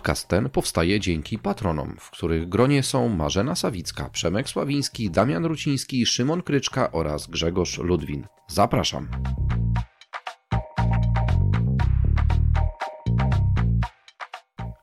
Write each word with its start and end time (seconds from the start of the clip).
Podcast 0.00 0.28
ten 0.28 0.50
powstaje 0.50 1.00
dzięki 1.00 1.38
patronom, 1.38 1.96
w 1.98 2.10
których 2.10 2.48
gronie 2.48 2.82
są 2.82 3.08
Marzena 3.08 3.54
Sawicka, 3.54 4.08
Przemek 4.08 4.48
Sławiński, 4.48 5.10
Damian 5.10 5.44
Ruciński, 5.44 6.06
Szymon 6.06 6.42
Kryczka 6.42 6.92
oraz 6.92 7.26
Grzegorz 7.26 7.78
Ludwin. 7.78 8.26
Zapraszam. 8.48 9.08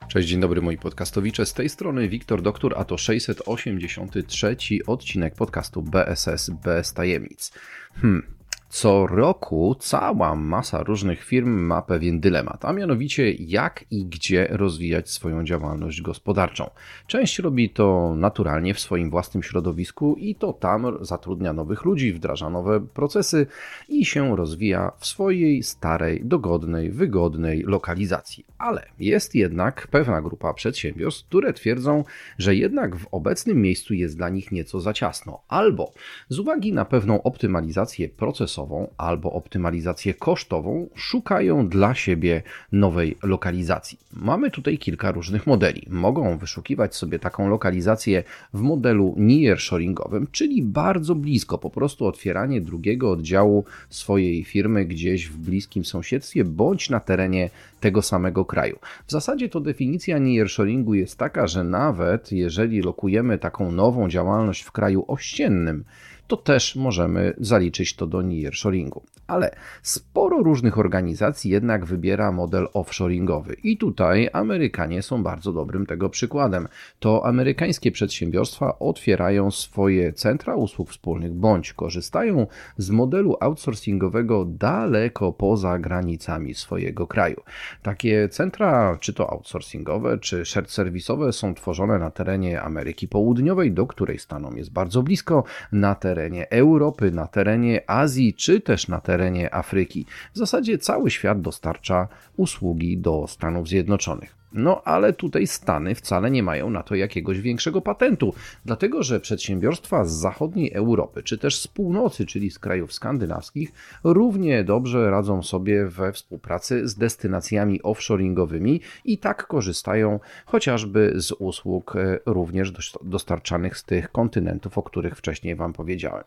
Cześć, 0.08 0.30
dzień 0.30 0.40
dobry 0.40 0.62
moi 0.62 0.78
podcastowicze. 0.78 1.46
Z 1.46 1.54
tej 1.54 1.70
strony 1.70 2.10
Wiktor 2.10 2.42
Doktor, 2.42 2.74
a 2.78 2.86
to 2.86 2.98
683 2.98 4.56
odcinek 4.88 5.36
podcastu 5.36 5.82
BSS 5.82 6.50
bez 6.50 6.94
tajemnic. 6.94 7.52
Hmm, 7.94 8.37
co 8.70 9.08
roku 9.08 9.76
cała 9.80 10.36
masa 10.36 10.84
różnych 10.84 11.24
firm 11.24 11.50
ma 11.50 11.82
pewien 11.82 12.20
dylemat, 12.20 12.66
a 12.66 12.74
mianowicie 12.74 13.32
jak 13.32 13.86
i 13.92 14.06
gdzie 14.06 14.48
rozwijać 14.50 15.10
swoją 15.10 15.44
działalność 15.44 16.02
gospodarczą. 16.02 16.70
Część 17.08 17.40
robi 17.40 17.70
to 17.70 18.16
naturalnie 18.16 18.74
w 18.74 18.80
swoim 18.80 19.10
własnym 19.10 19.44
środowisku 19.44 20.16
i 20.16 20.36
to 20.36 20.54
tam 20.54 20.98
zatrudnia 21.02 21.54
nowych 21.54 21.86
ludzi, 21.86 22.14
wdraża 22.14 22.50
nowe 22.50 22.82
procesy 22.88 23.48
i 23.90 24.06
się 24.06 24.36
rozwija 24.36 24.92
w 24.98 25.06
swojej 25.06 25.64
starej, 25.64 26.22
dogodnej, 26.26 26.92
wygodnej 26.92 27.64
lokalizacji. 27.64 28.46
Ale 28.58 28.86
jest 29.00 29.36
jednak 29.36 29.88
pewna 29.88 30.22
grupa 30.22 30.54
przedsiębiorstw, 30.54 31.28
które 31.28 31.54
twierdzą, 31.54 32.04
że 32.38 32.56
jednak 32.56 32.96
w 32.96 33.08
obecnym 33.12 33.62
miejscu 33.62 33.94
jest 33.94 34.18
dla 34.18 34.30
nich 34.30 34.52
nieco 34.52 34.82
za 34.82 34.94
ciasno, 34.94 35.42
albo 35.48 35.92
z 36.30 36.40
uwagi 36.40 36.74
na 36.74 36.86
pewną 36.86 37.24
optymalizację 37.24 38.10
procesową, 38.10 38.57
albo 38.98 39.32
optymalizację 39.32 40.14
kosztową 40.14 40.88
szukają 40.96 41.68
dla 41.68 41.96
siebie 41.96 42.44
nowej 42.72 43.18
lokalizacji. 43.24 44.00
Mamy 44.14 44.52
tutaj 44.52 44.78
kilka 44.78 45.12
różnych 45.12 45.48
modeli. 45.48 45.88
Mogą 45.90 46.38
wyszukiwać 46.38 46.96
sobie 46.96 47.20
taką 47.20 47.50
lokalizację 47.50 48.24
w 48.54 48.62
modelu 48.62 49.14
nearshoringowym, 49.18 50.28
czyli 50.32 50.64
bardzo 50.64 51.16
blisko, 51.16 51.58
po 51.58 51.70
prostu 51.70 52.06
otwieranie 52.06 52.62
drugiego 52.62 53.12
oddziału 53.12 53.66
swojej 53.90 54.44
firmy 54.44 54.86
gdzieś 54.86 55.30
w 55.30 55.38
bliskim 55.38 55.86
sąsiedztwie 55.86 56.44
bądź 56.44 56.90
na 56.90 57.00
terenie 57.00 57.50
tego 57.80 58.02
samego 58.02 58.46
kraju. 58.46 58.80
W 59.08 59.12
zasadzie 59.12 59.50
to 59.50 59.60
definicja 59.60 60.20
nearshoringu 60.20 60.94
jest 60.94 61.18
taka, 61.18 61.48
że 61.48 61.64
nawet 61.64 62.32
jeżeli 62.32 62.82
lokujemy 62.82 63.38
taką 63.38 63.72
nową 63.72 64.10
działalność 64.10 64.62
w 64.62 64.72
kraju 64.72 65.06
ościennym, 65.08 65.84
to 66.28 66.38
też 66.38 66.76
możemy 66.76 67.34
zaliczyć 67.38 67.96
to 67.96 68.08
do 68.08 68.22
nearshoringu. 68.22 69.04
Ale 69.28 69.56
sporo 69.82 70.44
różnych 70.44 70.78
organizacji 70.78 71.52
jednak 71.52 71.86
wybiera 71.86 72.32
model 72.32 72.68
offshoringowy 72.74 73.54
i 73.64 73.78
tutaj 73.78 74.30
Amerykanie 74.34 75.02
są 75.02 75.24
bardzo 75.24 75.54
dobrym 75.54 75.86
tego 75.86 76.10
przykładem. 76.10 76.68
To 77.00 77.26
amerykańskie 77.26 77.92
przedsiębiorstwa 77.92 78.80
otwierają 78.80 79.52
swoje 79.52 80.14
centra 80.14 80.56
usług 80.56 80.90
wspólnych 80.90 81.34
bądź 81.34 81.74
korzystają 81.74 82.48
z 82.78 82.90
modelu 82.90 83.38
outsourcingowego 83.40 84.46
daleko 84.46 85.34
poza 85.34 85.80
granicami 85.80 86.54
swojego 86.54 87.08
kraju. 87.08 87.42
Takie 87.82 88.30
centra, 88.30 88.98
czy 89.00 89.14
to 89.14 89.30
outsourcingowe, 89.30 90.18
czy 90.18 90.46
shared 90.46 90.72
serwisowe 90.72 91.34
są 91.34 91.56
tworzone 91.56 92.00
na 92.00 92.12
terenie 92.12 92.62
Ameryki 92.62 93.08
Południowej, 93.08 93.72
do 93.72 93.88
której 93.88 94.20
staną 94.20 94.56
jest 94.56 94.72
bardzo 94.72 95.04
blisko, 95.04 95.44
na 95.72 95.96
terenie 95.96 96.17
Europy, 96.50 97.12
na 97.12 97.28
terenie 97.28 97.90
Azji, 97.90 98.34
czy 98.34 98.62
też 98.62 98.88
na 98.88 99.02
terenie 99.02 99.56
Afryki. 99.56 100.06
W 100.34 100.38
zasadzie 100.38 100.78
cały 100.78 101.12
świat 101.12 101.42
dostarcza 101.42 102.08
usługi 102.38 102.98
do 102.98 103.28
Stanów 103.28 103.68
Zjednoczonych. 103.68 104.37
No 104.54 104.82
ale 104.84 105.14
tutaj 105.14 105.48
Stany 105.48 105.96
wcale 105.96 106.32
nie 106.32 106.44
mają 106.44 106.70
na 106.70 106.84
to 106.84 106.96
jakiegoś 106.96 107.42
większego 107.42 107.82
patentu, 107.82 108.34
dlatego 108.66 109.04
że 109.04 109.20
przedsiębiorstwa 109.20 110.06
z 110.06 110.12
zachodniej 110.12 110.74
Europy, 110.74 111.24
czy 111.24 111.38
też 111.38 111.60
z 111.60 111.68
północy, 111.68 112.26
czyli 112.26 112.52
z 112.52 112.60
krajów 112.60 112.94
skandynawskich, 112.94 113.72
równie 114.04 114.64
dobrze 114.64 115.12
radzą 115.12 115.44
sobie 115.44 115.88
we 115.88 116.12
współpracy 116.12 116.88
z 116.88 116.96
destynacjami 116.96 117.82
offshoringowymi 117.82 118.82
i 119.06 119.18
tak 119.18 119.48
korzystają 119.48 120.20
chociażby 120.46 121.14
z 121.16 121.32
usług 121.32 121.96
e, 121.96 122.20
również 122.26 122.74
dostarczanych 123.04 123.78
z 123.78 123.84
tych 123.84 124.12
kontynentów, 124.12 124.78
o 124.78 124.84
których 124.84 125.16
wcześniej 125.16 125.56
Wam 125.56 125.74
powiedziałem. 125.74 126.24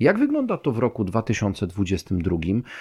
Jak 0.00 0.18
wygląda 0.18 0.58
to 0.58 0.72
w 0.72 0.78
roku 0.78 1.04
2022? 1.04 2.36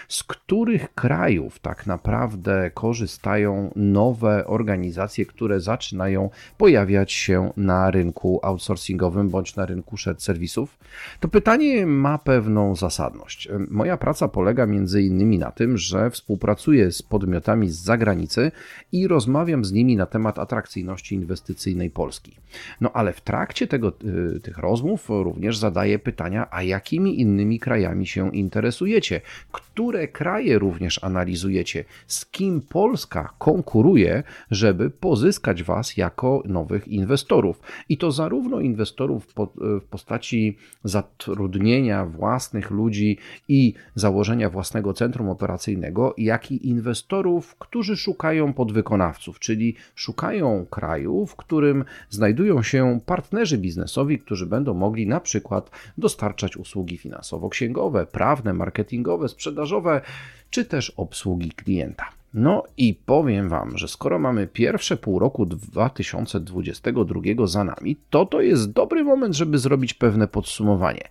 Z 0.07 0.23
których 0.23 0.93
krajów 0.93 1.59
tak 1.59 1.87
naprawdę 1.87 2.71
korzystają 2.73 3.71
nowe 3.75 4.47
organizacje? 4.47 4.82
Organizacje, 4.83 5.25
które 5.25 5.59
zaczynają 5.59 6.29
pojawiać 6.57 7.11
się 7.11 7.51
na 7.57 7.91
rynku 7.91 8.39
outsourcingowym 8.44 9.29
bądź 9.29 9.55
na 9.55 9.66
rynku 9.66 9.97
shared 9.97 10.23
serwisów, 10.23 10.77
to 11.19 11.27
pytanie 11.27 11.85
ma 11.85 12.17
pewną 12.17 12.75
zasadność. 12.75 13.49
Moja 13.69 13.97
praca 13.97 14.27
polega 14.27 14.66
między 14.66 15.01
innymi 15.01 15.39
na 15.39 15.51
tym, 15.51 15.77
że 15.77 16.09
współpracuję 16.09 16.91
z 16.91 17.01
podmiotami 17.01 17.69
z 17.69 17.75
zagranicy 17.75 18.51
i 18.91 19.07
rozmawiam 19.07 19.66
z 19.66 19.71
nimi 19.71 19.95
na 19.95 20.05
temat 20.05 20.39
atrakcyjności 20.39 21.15
inwestycyjnej 21.15 21.89
Polski. 21.89 22.35
No 22.81 22.91
ale 22.94 23.13
w 23.13 23.21
trakcie 23.21 23.67
tego, 23.67 23.94
y, 24.35 24.39
tych 24.39 24.57
rozmów 24.57 25.09
również 25.09 25.57
zadaję 25.57 26.00
pytania, 26.00 26.47
a 26.51 26.63
jakimi 26.63 27.21
innymi 27.21 27.59
krajami 27.59 28.07
się 28.07 28.29
interesujecie? 28.35 29.21
Które 29.51 30.07
kraje 30.07 30.59
również 30.59 31.03
analizujecie? 31.03 31.85
Z 32.07 32.25
kim 32.25 32.61
Polska 32.61 33.33
konkuruje, 33.38 34.23
żeby 34.51 34.72
żeby 34.73 34.89
pozyskać 34.89 35.63
Was 35.63 35.97
jako 35.97 36.44
nowych 36.45 36.88
inwestorów. 36.88 37.61
I 37.89 37.97
to 37.97 38.11
zarówno 38.11 38.59
inwestorów 38.59 39.28
w 39.59 39.85
postaci 39.89 40.57
zatrudnienia 40.84 42.06
własnych 42.06 42.72
ludzi 42.72 43.17
i 43.47 43.73
założenia 43.95 44.50
własnego 44.50 44.94
centrum 44.94 45.29
operacyjnego, 45.29 46.13
jak 46.17 46.51
i 46.51 46.67
inwestorów, 46.67 47.56
którzy 47.56 47.97
szukają 47.97 48.53
podwykonawców, 48.53 49.39
czyli 49.39 49.75
szukają 49.95 50.66
kraju, 50.69 51.25
w 51.25 51.35
którym 51.35 51.85
znajdują 52.09 52.63
się 52.63 53.00
partnerzy 53.06 53.57
biznesowi, 53.57 54.19
którzy 54.19 54.45
będą 54.45 54.73
mogli 54.73 55.07
na 55.07 55.19
przykład 55.19 55.72
dostarczać 55.97 56.57
usługi 56.57 56.97
finansowo-księgowe, 56.97 58.06
prawne, 58.06 58.53
marketingowe, 58.53 59.29
sprzedażowe, 59.29 60.01
czy 60.50 60.66
też 60.66 60.89
obsługi 60.89 61.51
klienta. 61.51 62.22
No 62.33 62.63
i 62.77 62.94
powiem 63.05 63.49
Wam, 63.49 63.77
że 63.77 63.88
skoro 63.88 64.19
mamy 64.19 64.47
pierwsze 64.47 64.97
pół 64.97 65.19
roku 65.19 65.45
2022 65.45 67.47
za 67.47 67.63
nami, 67.63 67.97
to 68.09 68.25
to 68.25 68.41
jest 68.41 68.71
dobry 68.71 69.03
moment, 69.03 69.35
żeby 69.35 69.57
zrobić 69.57 69.94
pewne 69.94 70.27
podsumowanie. 70.27 71.03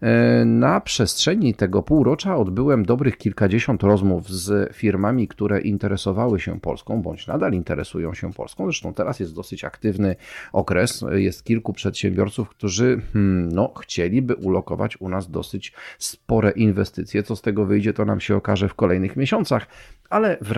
E, 0.00 0.44
na 0.44 0.80
przestrzeni 0.80 1.54
tego 1.54 1.82
półrocza 1.82 2.36
odbyłem 2.36 2.84
dobrych 2.84 3.16
kilkadziesiąt 3.16 3.82
rozmów 3.82 4.28
z 4.28 4.76
firmami, 4.76 5.28
które 5.28 5.60
interesowały 5.60 6.40
się 6.40 6.60
Polską, 6.60 7.02
bądź 7.02 7.26
nadal 7.26 7.52
interesują 7.52 8.14
się 8.14 8.32
Polską. 8.32 8.64
Zresztą 8.64 8.94
teraz 8.94 9.20
jest 9.20 9.34
dosyć 9.34 9.64
aktywny 9.64 10.16
okres. 10.52 11.04
Jest 11.12 11.44
kilku 11.44 11.72
przedsiębiorców, 11.72 12.48
którzy 12.48 13.00
hmm, 13.12 13.52
no, 13.52 13.72
chcieliby 13.80 14.34
ulokować 14.34 15.00
u 15.00 15.08
nas 15.08 15.30
dosyć 15.30 15.72
spore 15.98 16.50
inwestycje. 16.50 17.22
Co 17.22 17.36
z 17.36 17.42
tego 17.42 17.66
wyjdzie, 17.66 17.94
to 17.94 18.04
nam 18.04 18.20
się 18.20 18.36
okaże 18.36 18.68
w 18.68 18.74
kolejnych 18.74 19.16
miesiącach 19.16 19.66
ale 20.10 20.36
wracając 20.40 20.57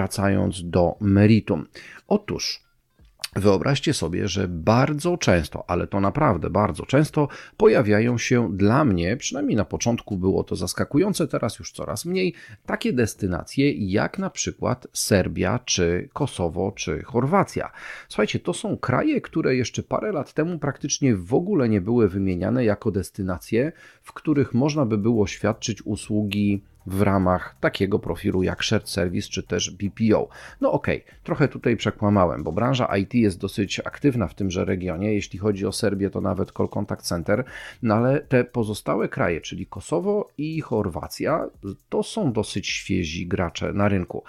do 0.62 0.97
meritum. 1.00 1.67
Otóż 2.08 2.70
Wyobraźcie 3.37 3.94
sobie, 3.94 4.29
że 4.29 4.49
bardzo 4.49 5.17
często, 5.17 5.64
ale 5.70 5.87
to 5.87 6.00
naprawdę 6.00 6.50
bardzo 6.50 6.87
często, 6.87 7.29
pojawiają 7.56 8.19
się 8.19 8.56
dla 8.56 8.85
mnie, 8.85 9.17
przynajmniej 9.17 9.56
na 9.56 9.64
początku 9.64 10.17
było 10.17 10.44
to 10.44 10.56
zaskakujące, 10.56 11.29
teraz 11.29 11.58
już 11.58 11.73
coraz 11.73 12.05
mniej, 12.05 12.35
takie 12.67 12.93
destynacje 12.93 13.73
jak 13.73 14.19
na 14.19 14.31
przykład 14.31 14.87
Serbia, 14.93 15.58
czy 15.58 16.08
Kosowo, 16.12 16.73
czy 16.73 17.02
Chorwacja. 17.02 17.73
Słuchajcie, 18.08 18.38
to 18.38 18.55
są 18.55 18.76
kraje, 18.76 19.20
które 19.20 19.56
jeszcze 19.56 19.82
parę 19.82 20.12
lat 20.12 20.32
temu 20.32 20.58
praktycznie 20.58 21.17
w 21.17 21.35
ogóle 21.35 21.69
nie 21.69 21.81
były 21.81 22.08
wymieniane 22.08 22.64
jako 22.64 22.91
destynacje, 22.91 23.73
w 24.02 24.12
których 24.12 24.55
można 24.55 24.87
by 24.87 24.99
było 24.99 25.26
świadczyć 25.26 25.82
usługi 25.82 26.62
w 26.87 27.03
ramach 27.03 27.56
takiego 27.61 27.99
profilu 27.99 28.43
jak 28.43 28.65
Shared 28.65 28.88
Service 28.88 29.29
czy 29.29 29.43
też 29.43 29.71
BPO. 29.71 30.29
No 30.61 30.73
okej, 30.73 31.03
okay, 31.05 31.15
trochę 31.25 31.49
tutaj 31.49 31.77
przekłamałem, 31.77 32.43
bo 32.43 32.53
branża 32.53 32.97
IT 32.97 33.15
jest 33.15 33.38
dosyć 33.38 33.81
aktywna 33.81 34.29
w 34.29 34.35
tymże 34.35 34.65
regionie. 34.65 35.15
Jeśli 35.15 35.38
chodzi 35.38 35.67
o 35.67 35.73
Serbię, 35.73 36.11
to 36.11 36.21
nawet 36.21 36.53
Call 36.53 36.69
Contact 36.69 37.06
Center, 37.06 37.44
no 37.82 37.94
ale 37.94 38.21
te 38.21 38.44
pozostałe 38.44 39.09
kraje, 39.09 39.41
czyli 39.41 39.67
Kosowo 39.67 40.31
i 40.38 40.61
Chorwacja, 40.61 41.47
to 41.88 42.03
są 42.03 42.32
dosyć 42.32 42.69
świezi 42.69 43.26
gracze 43.26 43.73
na 43.73 43.88
rynku. 43.88 44.25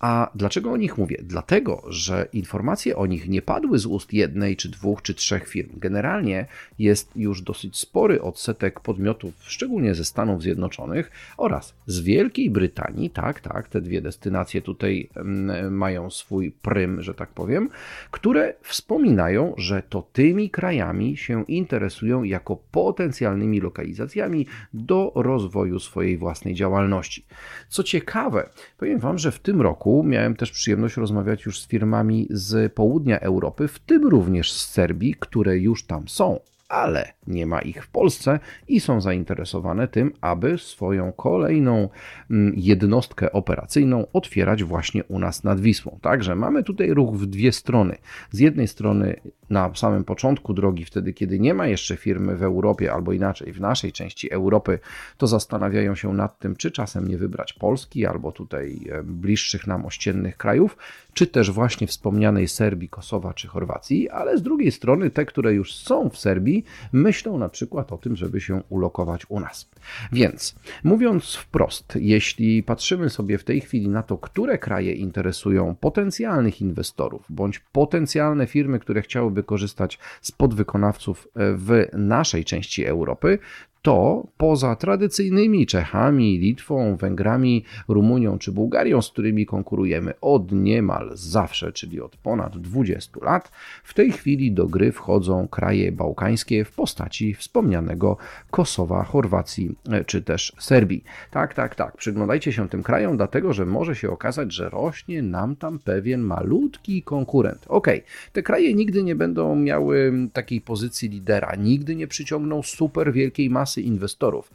A 0.00 0.30
dlaczego 0.34 0.72
o 0.72 0.76
nich 0.76 0.98
mówię? 0.98 1.16
Dlatego, 1.22 1.82
że 1.88 2.28
informacje 2.32 2.96
o 2.96 3.06
nich 3.06 3.28
nie 3.28 3.42
padły 3.42 3.78
z 3.78 3.86
ust 3.86 4.12
jednej, 4.12 4.56
czy 4.56 4.68
dwóch, 4.68 5.02
czy 5.02 5.14
trzech 5.14 5.48
firm. 5.48 5.70
Generalnie 5.76 6.46
jest 6.78 7.16
już 7.16 7.42
dosyć 7.42 7.76
spory 7.76 8.22
odsetek 8.22 8.80
podmiotów, 8.80 9.34
szczególnie 9.40 9.94
ze 9.94 10.04
Stanów 10.04 10.42
Zjednoczonych 10.42 11.10
oraz 11.36 11.74
z 11.86 11.95
Wielkiej 12.00 12.50
Brytanii. 12.50 13.10
Tak, 13.10 13.40
tak, 13.40 13.68
te 13.68 13.80
dwie 13.80 14.00
destynacje 14.00 14.62
tutaj 14.62 15.08
mm, 15.16 15.74
mają 15.74 16.10
swój 16.10 16.52
prym, 16.52 17.02
że 17.02 17.14
tak 17.14 17.28
powiem, 17.28 17.68
które 18.10 18.54
wspominają, 18.62 19.54
że 19.58 19.82
to 19.82 20.08
tymi 20.12 20.50
krajami 20.50 21.16
się 21.16 21.44
interesują 21.48 22.22
jako 22.22 22.56
potencjalnymi 22.56 23.60
lokalizacjami 23.60 24.46
do 24.74 25.12
rozwoju 25.14 25.78
swojej 25.78 26.18
własnej 26.18 26.54
działalności. 26.54 27.26
Co 27.68 27.82
ciekawe, 27.82 28.48
powiem 28.78 28.98
Wam, 28.98 29.18
że 29.18 29.32
w 29.32 29.38
tym 29.38 29.60
roku 29.60 30.04
miałem 30.06 30.36
też 30.36 30.50
przyjemność 30.50 30.96
rozmawiać 30.96 31.44
już 31.44 31.60
z 31.60 31.66
firmami 31.66 32.26
z 32.30 32.72
południa 32.72 33.20
Europy, 33.20 33.68
w 33.68 33.78
tym 33.78 34.06
również 34.06 34.52
z 34.52 34.70
Serbii, 34.70 35.14
które 35.18 35.58
już 35.58 35.86
tam 35.86 36.08
są 36.08 36.40
ale 36.68 37.12
nie 37.26 37.46
ma 37.46 37.60
ich 37.60 37.84
w 37.84 37.88
Polsce 37.88 38.40
i 38.68 38.80
są 38.80 39.00
zainteresowane 39.00 39.88
tym, 39.88 40.12
aby 40.20 40.58
swoją 40.58 41.12
kolejną 41.12 41.88
mm, 42.30 42.52
jednostkę 42.56 43.32
operacyjną 43.32 44.06
otwierać 44.12 44.64
właśnie 44.64 45.04
u 45.04 45.18
nas 45.18 45.44
nad 45.44 45.60
Wisłą. 45.60 45.98
Także 46.02 46.34
mamy 46.34 46.62
tutaj 46.62 46.94
ruch 46.94 47.16
w 47.16 47.26
dwie 47.26 47.52
strony. 47.52 47.96
Z 48.30 48.38
jednej 48.38 48.68
strony 48.68 49.20
na 49.50 49.74
samym 49.74 50.04
początku 50.04 50.54
drogi, 50.54 50.84
wtedy 50.84 51.12
kiedy 51.12 51.40
nie 51.40 51.54
ma 51.54 51.66
jeszcze 51.66 51.96
firmy 51.96 52.36
w 52.36 52.42
Europie, 52.42 52.92
albo 52.92 53.12
inaczej 53.12 53.52
w 53.52 53.60
naszej 53.60 53.92
części 53.92 54.32
Europy, 54.32 54.78
to 55.16 55.26
zastanawiają 55.26 55.94
się 55.94 56.12
nad 56.12 56.38
tym, 56.38 56.56
czy 56.56 56.70
czasem 56.70 57.08
nie 57.08 57.18
wybrać 57.18 57.52
Polski 57.52 58.06
albo 58.06 58.32
tutaj 58.32 58.80
e, 58.90 59.02
bliższych 59.02 59.66
nam 59.66 59.86
ościennych 59.86 60.36
krajów, 60.36 60.76
czy 61.14 61.26
też 61.26 61.50
właśnie 61.50 61.86
wspomnianej 61.86 62.48
Serbii, 62.48 62.88
Kosowa 62.88 63.34
czy 63.34 63.48
Chorwacji, 63.48 64.10
ale 64.10 64.38
z 64.38 64.42
drugiej 64.42 64.72
strony 64.72 65.10
te, 65.10 65.24
które 65.24 65.54
już 65.54 65.74
są 65.74 66.10
w 66.10 66.18
Serbii, 66.18 66.64
myślą 66.92 67.38
na 67.38 67.48
przykład 67.48 67.92
o 67.92 67.98
tym, 67.98 68.16
żeby 68.16 68.40
się 68.40 68.62
ulokować 68.68 69.26
u 69.28 69.40
nas. 69.40 69.70
Więc 70.12 70.54
mówiąc 70.84 71.34
wprost, 71.34 71.98
jeśli 72.00 72.62
patrzymy 72.62 73.10
sobie 73.10 73.38
w 73.38 73.44
tej 73.44 73.60
chwili 73.60 73.88
na 73.88 74.02
to, 74.02 74.18
które 74.18 74.58
kraje 74.58 74.92
interesują 74.92 75.74
potencjalnych 75.74 76.60
inwestorów 76.60 77.26
bądź 77.28 77.58
potencjalne 77.58 78.46
firmy, 78.46 78.78
które 78.78 79.02
chciałyby 79.02 79.35
korzystać 79.42 79.98
z 80.22 80.32
podwykonawców 80.32 81.28
w 81.34 81.86
naszej 81.92 82.44
części 82.44 82.86
Europy, 82.86 83.38
to 83.86 84.26
poza 84.36 84.76
tradycyjnymi 84.76 85.66
Czechami, 85.66 86.38
Litwą, 86.38 86.96
Węgrami, 86.96 87.64
Rumunią 87.88 88.38
czy 88.38 88.52
Bułgarią, 88.52 89.02
z 89.02 89.10
którymi 89.10 89.46
konkurujemy 89.46 90.12
od 90.20 90.52
niemal 90.52 91.10
zawsze, 91.14 91.72
czyli 91.72 92.00
od 92.00 92.16
ponad 92.16 92.58
20 92.58 93.20
lat, 93.22 93.50
w 93.84 93.94
tej 93.94 94.12
chwili 94.12 94.52
do 94.52 94.66
gry 94.66 94.92
wchodzą 94.92 95.48
kraje 95.48 95.92
bałkańskie 95.92 96.64
w 96.64 96.72
postaci 96.72 97.34
wspomnianego 97.34 98.16
Kosowa, 98.50 99.04
Chorwacji 99.04 99.74
e, 99.90 100.04
czy 100.04 100.22
też 100.22 100.52
Serbii. 100.58 101.04
Tak, 101.30 101.54
tak, 101.54 101.74
tak. 101.74 101.96
Przyglądajcie 101.96 102.52
się 102.52 102.68
tym 102.68 102.82
krajom, 102.82 103.16
dlatego 103.16 103.52
że 103.52 103.66
może 103.66 103.94
się 103.94 104.10
okazać, 104.10 104.52
że 104.52 104.68
rośnie 104.68 105.22
nam 105.22 105.56
tam 105.56 105.78
pewien 105.78 106.20
malutki 106.20 107.02
konkurent. 107.02 107.64
Ok, 107.68 107.88
te 108.32 108.42
kraje 108.42 108.74
nigdy 108.74 109.02
nie 109.02 109.14
będą 109.14 109.56
miały 109.56 110.12
takiej 110.32 110.60
pozycji 110.60 111.08
lidera, 111.08 111.54
nigdy 111.58 111.96
nie 111.96 112.06
przyciągną 112.06 112.62
super 112.62 113.12
wielkiej 113.12 113.50
masy 113.50 113.75
masy 113.76 113.82
inwestorów. 113.82 114.50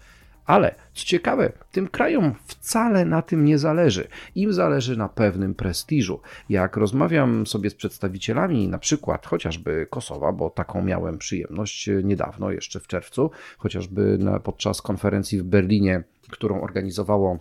Ale 0.45 0.75
co 0.93 1.05
ciekawe, 1.05 1.51
tym 1.71 1.87
krajom 1.87 2.35
wcale 2.45 3.05
na 3.05 3.21
tym 3.21 3.45
nie 3.45 3.57
zależy. 3.57 4.07
Im 4.35 4.53
zależy 4.53 4.97
na 4.97 5.09
pewnym 5.09 5.55
prestiżu. 5.55 6.19
Jak 6.49 6.77
rozmawiam 6.77 7.47
sobie 7.47 7.69
z 7.69 7.75
przedstawicielami, 7.75 8.67
na 8.67 8.77
przykład 8.77 9.27
chociażby 9.27 9.87
Kosowa, 9.89 10.31
bo 10.31 10.49
taką 10.49 10.81
miałem 10.83 11.17
przyjemność 11.17 11.89
niedawno, 12.03 12.51
jeszcze 12.51 12.79
w 12.79 12.87
czerwcu, 12.87 13.31
chociażby 13.57 14.19
podczas 14.43 14.81
konferencji 14.81 15.39
w 15.39 15.43
Berlinie, 15.43 16.03
którą 16.29 16.61
organizowało 16.61 17.39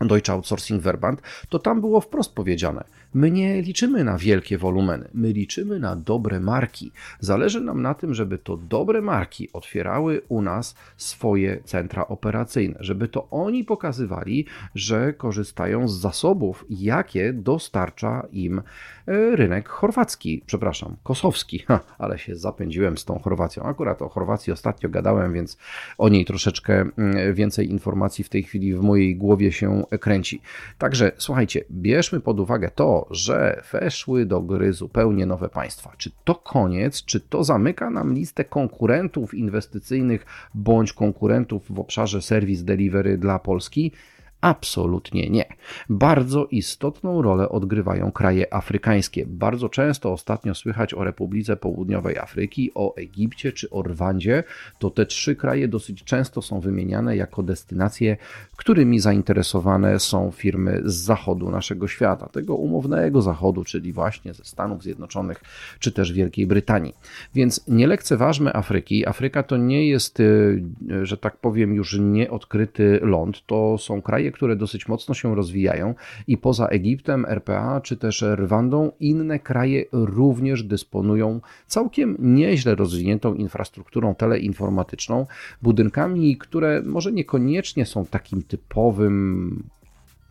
Deutsche 0.00 0.32
Outsourcing 0.32 0.82
Verband, 0.82 1.22
to 1.48 1.58
tam 1.58 1.80
było 1.80 2.00
wprost 2.00 2.34
powiedziane: 2.34 2.84
My 3.14 3.30
nie 3.30 3.62
liczymy 3.62 4.04
na 4.04 4.18
wielkie 4.18 4.58
wolumeny, 4.58 5.08
my 5.14 5.32
liczymy 5.32 5.78
na 5.78 5.96
dobre 5.96 6.40
marki. 6.40 6.92
Zależy 7.20 7.60
nam 7.60 7.82
na 7.82 7.94
tym, 7.94 8.14
żeby 8.14 8.38
to 8.38 8.56
dobre 8.56 9.02
marki 9.02 9.52
otwierały 9.52 10.20
u 10.28 10.42
nas 10.42 10.74
swoje 10.96 11.60
centra 11.64 12.08
operacyjne, 12.08 12.76
żeby 12.80 13.08
to 13.08 13.28
oni 13.30 13.64
pokazywali, 13.64 14.46
że 14.74 15.12
korzystają 15.12 15.88
z 15.88 16.00
zasobów, 16.00 16.64
jakie 16.70 17.32
dostarcza 17.32 18.26
im 18.32 18.58
e, 18.58 18.62
rynek 19.36 19.68
chorwacki, 19.68 20.42
przepraszam, 20.46 20.96
kosowski, 21.02 21.64
ale 21.98 22.18
się 22.18 22.36
zapędziłem 22.36 22.98
z 22.98 23.04
tą 23.04 23.18
Chorwacją. 23.18 23.62
Akurat 23.62 24.02
o 24.02 24.08
Chorwacji 24.08 24.52
ostatnio 24.52 24.88
gadałem, 24.88 25.32
więc 25.32 25.58
o 25.98 26.08
niej 26.08 26.24
troszeczkę 26.24 26.74
mm, 26.74 27.34
więcej 27.34 27.70
informacji 27.70 28.24
w 28.24 28.28
tej 28.28 28.42
chwili 28.42 28.74
w 28.74 28.80
mojej 28.80 29.16
głowie 29.16 29.52
się 29.52 29.84
kręci. 30.00 30.40
Także 30.78 31.12
słuchajcie, 31.18 31.64
bierzmy 31.70 32.20
pod 32.20 32.40
uwagę 32.40 32.70
to, 32.74 32.97
że 33.10 33.62
weszły 33.72 34.26
do 34.26 34.40
gry 34.40 34.72
zupełnie 34.72 35.26
nowe 35.26 35.48
państwa. 35.48 35.92
Czy 35.98 36.10
to 36.24 36.34
koniec, 36.34 37.04
czy 37.04 37.20
to 37.20 37.44
zamyka 37.44 37.90
nam 37.90 38.14
listę 38.14 38.44
konkurentów 38.44 39.34
inwestycyjnych 39.34 40.26
bądź 40.54 40.92
konkurentów 40.92 41.62
w 41.70 41.80
obszarze 41.80 42.22
service 42.22 42.64
delivery 42.64 43.18
dla 43.18 43.38
Polski? 43.38 43.92
Absolutnie 44.40 45.30
nie. 45.30 45.44
Bardzo 45.88 46.46
istotną 46.46 47.22
rolę 47.22 47.48
odgrywają 47.48 48.12
kraje 48.12 48.54
afrykańskie. 48.54 49.26
Bardzo 49.26 49.68
często 49.68 50.12
ostatnio 50.12 50.54
słychać 50.54 50.94
o 50.94 51.04
Republice 51.04 51.56
Południowej 51.56 52.18
Afryki, 52.18 52.70
o 52.74 52.94
Egipcie 52.96 53.52
czy 53.52 53.70
o 53.70 53.82
Rwandzie. 53.82 54.44
To 54.78 54.90
te 54.90 55.06
trzy 55.06 55.36
kraje 55.36 55.68
dosyć 55.68 56.04
często 56.04 56.42
są 56.42 56.60
wymieniane 56.60 57.16
jako 57.16 57.42
destynacje, 57.42 58.16
którymi 58.56 59.00
zainteresowane 59.00 59.98
są 59.98 60.30
firmy 60.30 60.82
z 60.84 60.94
zachodu 60.94 61.50
naszego 61.50 61.88
świata, 61.88 62.28
tego 62.28 62.54
umownego 62.54 63.22
zachodu, 63.22 63.64
czyli 63.64 63.92
właśnie 63.92 64.34
ze 64.34 64.44
Stanów 64.44 64.82
Zjednoczonych 64.82 65.42
czy 65.78 65.92
też 65.92 66.12
Wielkiej 66.12 66.46
Brytanii. 66.46 66.94
Więc 67.34 67.64
nie 67.68 67.86
lekceważmy 67.86 68.54
Afryki. 68.54 69.06
Afryka 69.06 69.42
to 69.42 69.56
nie 69.56 69.88
jest, 69.88 70.20
y, 70.20 70.62
że 71.02 71.16
tak 71.16 71.36
powiem, 71.36 71.74
już 71.74 71.98
nieodkryty 71.98 72.98
ląd. 73.02 73.46
To 73.46 73.78
są 73.78 74.02
kraje, 74.02 74.27
kraje, 74.28 74.32
które 74.32 74.56
dosyć 74.56 74.88
mocno 74.88 75.14
się 75.14 75.34
rozwijają 75.34 75.94
i 76.26 76.38
poza 76.38 76.66
Egiptem, 76.66 77.26
RPA 77.26 77.80
czy 77.80 77.96
też 77.96 78.22
Rwandą, 78.22 78.92
inne 79.00 79.38
kraje 79.38 79.84
również 79.92 80.62
dysponują 80.62 81.40
całkiem 81.66 82.16
nieźle 82.18 82.74
rozwiniętą 82.74 83.34
infrastrukturą 83.34 84.14
teleinformatyczną, 84.14 85.26
budynkami, 85.62 86.36
które 86.36 86.82
może 86.82 87.12
niekoniecznie 87.12 87.86
są 87.86 88.04
takim 88.06 88.42
typowym 88.42 89.68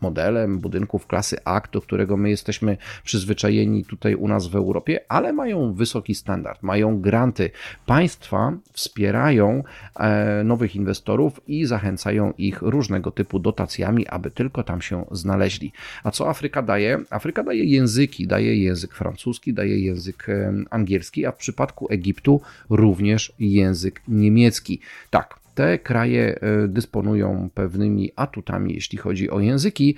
modelem 0.02 0.60
budynków 0.60 1.08
klasy 1.08 1.38
A, 1.46 1.62
do 1.72 1.82
którego 1.82 2.18
my 2.18 2.30
jesteśmy 2.30 2.78
przyzwyczajeni 3.04 3.86
tutaj 3.86 4.16
u 4.16 4.28
nas 4.28 4.48
w 4.48 4.56
Europie, 4.56 5.00
ale 5.10 5.34
mają 5.34 5.74
wysoki 5.74 6.16
standard, 6.16 6.64
mają 6.64 7.02
granty. 7.02 7.50
Państwa 7.86 8.54
wspierają 8.74 9.64
e, 10.00 10.44
nowych 10.44 10.76
inwestorów 10.76 11.42
i 11.48 11.66
zachęcają 11.66 12.34
ich 12.38 12.62
różnego 12.62 13.12
typu 13.12 13.40
dotacjami, 13.40 14.08
aby 14.08 14.32
tylko 14.32 14.64
tam 14.64 14.82
się 14.82 15.06
znaleźli. 15.12 15.72
A 16.04 16.12
co 16.12 16.30
Afryka 16.30 16.62
daje? 16.62 17.00
Afryka 17.10 17.44
daje 17.44 17.64
języki, 17.64 18.28
daje 18.28 18.64
język 18.64 18.94
francuski, 18.94 19.54
daje 19.54 19.80
język 19.80 20.28
angielski, 20.70 21.26
a 21.26 21.32
w 21.32 21.36
przypadku 21.36 21.88
Egiptu 21.90 22.42
również 22.70 23.34
język 23.40 24.02
niemiecki. 24.08 24.80
Tak, 25.10 25.40
te 25.58 25.80
kraje 25.80 26.40
e, 26.42 26.68
dysponują 26.68 27.50
pewnymi 27.54 28.12
atutami, 28.16 28.74
jeśli 28.74 28.98
chodzi 28.98 29.30
o 29.30 29.40
języki. 29.40 29.96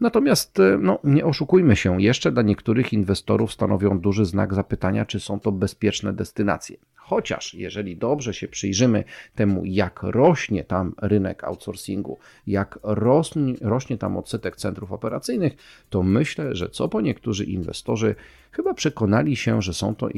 Natomiast 0.00 0.60
e, 0.60 0.78
no, 0.80 0.98
nie 1.04 1.24
oszukujmy 1.24 1.76
się, 1.76 2.02
jeszcze 2.02 2.32
dla 2.32 2.42
niektórych 2.42 2.92
inwestorów 2.92 3.52
stanowią 3.52 3.98
duży 3.98 4.24
znak 4.24 4.54
zapytania, 4.54 5.06
czy 5.06 5.20
są 5.20 5.40
to 5.40 5.52
bezpieczne 5.52 6.12
destynacje. 6.12 6.76
Chociaż 7.12 7.54
jeżeli 7.54 7.96
dobrze 7.96 8.34
się 8.34 8.48
przyjrzymy 8.48 9.04
temu, 9.34 9.64
jak 9.64 10.02
rośnie 10.02 10.64
tam 10.64 10.94
rynek 11.02 11.44
outsourcingu, 11.44 12.18
jak 12.46 12.78
rośnie, 12.82 13.54
rośnie 13.60 13.98
tam 13.98 14.16
odsetek 14.16 14.56
centrów 14.56 14.92
operacyjnych, 14.92 15.52
to 15.90 16.02
myślę, 16.02 16.54
że 16.54 16.68
co 16.68 16.88
po 16.88 17.00
niektórzy 17.00 17.44
inwestorzy 17.44 18.14
chyba 18.52 18.74
przekonali 18.74 19.36
się, 19.36 19.62
że 19.62 19.74
są 19.74 19.94
to 19.94 20.08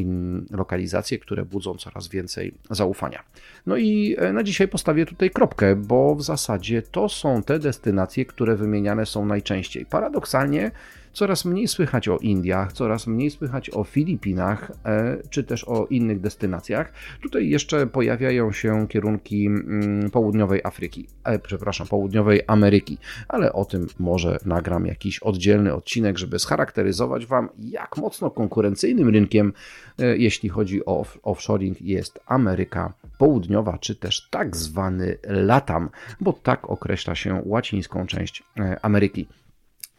lokalizacje, 0.50 1.18
które 1.18 1.44
budzą 1.44 1.74
coraz 1.74 2.08
więcej 2.08 2.54
zaufania. 2.70 3.22
No 3.66 3.76
i 3.76 4.16
e, 4.18 4.32
na 4.32 4.42
dzisiaj 4.42 4.68
postawię 4.68 5.06
tutaj 5.06 5.30
kropkę, 5.30 5.76
bo 5.76 6.14
w 6.14 6.22
zasadzie 6.22 6.82
to 6.82 7.08
są 7.08 7.42
te 7.42 7.58
destynacje, 7.58 8.24
które 8.24 8.56
wymieniane 8.56 9.06
są 9.06 9.26
najczęściej. 9.26 9.86
Paradoksalnie, 9.86 10.70
Coraz 11.14 11.44
mniej 11.44 11.68
słychać 11.68 12.08
o 12.08 12.18
Indiach, 12.18 12.72
coraz 12.72 13.06
mniej 13.06 13.30
słychać 13.30 13.70
o 13.70 13.84
Filipinach, 13.84 14.72
e, 14.84 15.16
czy 15.30 15.44
też 15.44 15.64
o 15.64 15.86
innych 15.86 16.20
destynacjach. 16.20 16.92
Tutaj 17.22 17.48
jeszcze 17.48 17.86
pojawiają 17.86 18.52
się 18.52 18.88
kierunki 18.88 19.46
mm, 19.46 20.10
południowej 20.10 20.60
Afryki, 20.64 21.08
e, 21.24 21.38
przepraszam, 21.38 21.86
południowej 21.86 22.40
Ameryki, 22.46 22.98
ale 23.28 23.52
o 23.52 23.64
tym 23.64 23.86
może 23.98 24.38
nagram 24.44 24.86
jakiś 24.86 25.18
oddzielny 25.18 25.74
odcinek, 25.74 26.18
żeby 26.18 26.38
scharakteryzować 26.38 27.26
Wam, 27.26 27.48
jak 27.58 27.96
mocno 27.96 28.30
konkurencyjnym 28.30 29.08
rynkiem, 29.08 29.52
e, 29.98 30.16
jeśli 30.16 30.48
chodzi 30.48 30.84
o 30.84 31.06
offshoring, 31.22 31.82
jest 31.82 32.20
Ameryka 32.26 32.92
Południowa, 33.18 33.78
czy 33.78 33.94
też 33.94 34.28
tak 34.30 34.56
zwany 34.56 35.18
LATAM, 35.26 35.90
bo 36.20 36.32
tak 36.32 36.70
określa 36.70 37.14
się 37.14 37.42
łacińską 37.44 38.06
część 38.06 38.42
Ameryki. 38.82 39.26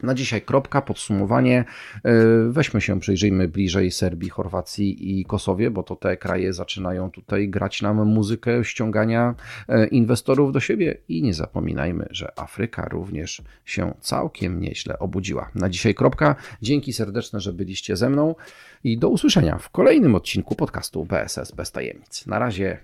Na 0.05 0.13
dzisiaj 0.13 0.41
kropka, 0.41 0.81
podsumowanie. 0.81 1.65
E, 2.03 2.13
weźmy 2.49 2.81
się, 2.81 2.99
przyjrzyjmy 2.99 3.47
bliżej 3.47 3.91
Serbii, 3.91 4.29
Chorwacji 4.29 5.19
i 5.19 5.25
Kosowie, 5.25 5.71
bo 5.71 5.83
to 5.83 5.95
te 5.95 6.17
kraje 6.17 6.53
zaczynają 6.53 7.11
tutaj 7.11 7.49
grać 7.49 7.81
nam 7.81 8.05
muzykę 8.05 8.63
ściągania 8.63 9.35
e, 9.67 9.87
inwestorów 9.87 10.51
do 10.51 10.59
siebie 10.59 10.97
i 11.07 11.21
nie 11.21 11.33
zapominajmy, 11.33 12.07
że 12.11 12.39
Afryka 12.39 12.89
również 12.89 13.41
się 13.65 13.93
całkiem 13.99 14.61
nieźle 14.61 14.99
obudziła. 14.99 15.49
Na 15.55 15.69
dzisiaj 15.69 15.95
kropka. 15.95 16.35
Dzięki 16.61 16.93
serdeczne, 16.93 17.39
że 17.39 17.53
byliście 17.53 17.95
ze 17.95 18.09
mną 18.09 18.35
i 18.83 18.97
do 18.97 19.09
usłyszenia 19.09 19.57
w 19.57 19.69
kolejnym 19.69 20.15
odcinku 20.15 20.55
podcastu 20.55 21.05
BSS 21.05 21.51
bez 21.51 21.71
tajemnic. 21.71 22.27
Na 22.27 22.39
razie, 22.39 22.77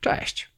cześć! 0.00 0.57